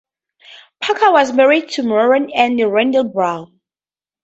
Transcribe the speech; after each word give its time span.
Parker 0.81 1.11
was 1.11 1.31
married 1.31 1.69
to 1.73 1.83
Muriel 1.83 2.25
Anne 2.33 2.65
Randell-Brown. 2.67 3.59